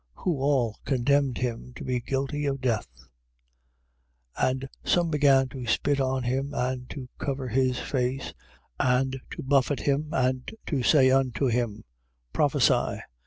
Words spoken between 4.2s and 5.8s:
14:65. And some began to